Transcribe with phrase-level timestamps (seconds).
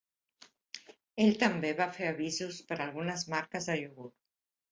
[1.25, 4.19] Ell també va fer avisos per algunes marques de iogurt.